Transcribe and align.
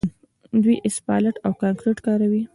دوی 0.63 0.75
اسفالټ 0.87 1.35
او 1.45 1.51
کانکریټ 1.61 1.97
کاروي. 2.05 2.41